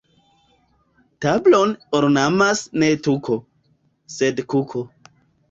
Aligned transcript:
Tablon 1.25 1.75
ornamas 1.99 2.65
ne 2.85 2.91
tuko, 3.09 3.39
sed 4.17 4.43
kuko. 4.57 4.85